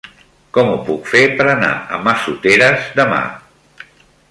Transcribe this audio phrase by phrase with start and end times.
[0.57, 3.23] Com ho puc fer per anar a Massoteres demà?